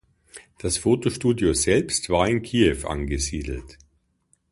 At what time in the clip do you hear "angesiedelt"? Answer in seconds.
2.87-3.77